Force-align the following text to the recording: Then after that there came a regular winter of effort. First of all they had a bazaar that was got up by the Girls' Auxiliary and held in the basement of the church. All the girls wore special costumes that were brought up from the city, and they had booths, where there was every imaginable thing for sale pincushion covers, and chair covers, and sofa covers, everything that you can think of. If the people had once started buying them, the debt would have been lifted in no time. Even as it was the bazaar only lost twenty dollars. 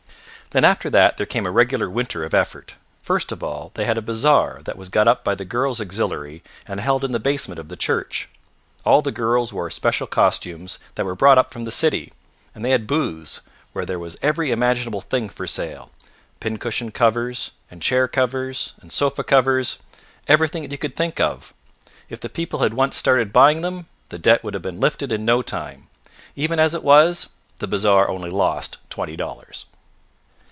Then 0.53 0.65
after 0.65 0.89
that 0.89 1.15
there 1.15 1.25
came 1.25 1.45
a 1.45 1.49
regular 1.49 1.89
winter 1.89 2.25
of 2.25 2.33
effort. 2.33 2.75
First 3.01 3.31
of 3.31 3.41
all 3.41 3.71
they 3.75 3.85
had 3.85 3.97
a 3.97 4.01
bazaar 4.01 4.59
that 4.65 4.77
was 4.77 4.89
got 4.89 5.07
up 5.07 5.23
by 5.23 5.33
the 5.33 5.45
Girls' 5.45 5.79
Auxiliary 5.79 6.43
and 6.67 6.81
held 6.81 7.05
in 7.05 7.13
the 7.13 7.21
basement 7.21 7.57
of 7.57 7.69
the 7.69 7.77
church. 7.77 8.27
All 8.83 9.01
the 9.01 9.13
girls 9.13 9.53
wore 9.53 9.69
special 9.69 10.07
costumes 10.07 10.77
that 10.95 11.05
were 11.05 11.15
brought 11.15 11.37
up 11.37 11.53
from 11.53 11.63
the 11.63 11.71
city, 11.71 12.11
and 12.53 12.65
they 12.65 12.71
had 12.71 12.85
booths, 12.85 13.43
where 13.71 13.85
there 13.85 13.97
was 13.97 14.17
every 14.21 14.51
imaginable 14.51 14.99
thing 14.99 15.29
for 15.29 15.47
sale 15.47 15.89
pincushion 16.41 16.91
covers, 16.91 17.51
and 17.69 17.81
chair 17.81 18.09
covers, 18.09 18.73
and 18.81 18.91
sofa 18.91 19.23
covers, 19.23 19.81
everything 20.27 20.63
that 20.63 20.71
you 20.73 20.77
can 20.77 20.91
think 20.91 21.21
of. 21.21 21.53
If 22.09 22.19
the 22.19 22.27
people 22.27 22.59
had 22.59 22.73
once 22.73 22.97
started 22.97 23.31
buying 23.31 23.61
them, 23.61 23.87
the 24.09 24.19
debt 24.19 24.43
would 24.43 24.53
have 24.53 24.63
been 24.63 24.81
lifted 24.81 25.13
in 25.13 25.23
no 25.23 25.41
time. 25.41 25.87
Even 26.35 26.59
as 26.59 26.73
it 26.73 26.83
was 26.83 27.29
the 27.59 27.67
bazaar 27.67 28.09
only 28.09 28.29
lost 28.29 28.79
twenty 28.89 29.15
dollars. 29.15 29.67